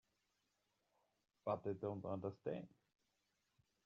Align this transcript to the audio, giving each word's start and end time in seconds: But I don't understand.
But 1.45 1.61
I 1.67 1.73
don't 1.73 2.03
understand. 2.05 2.65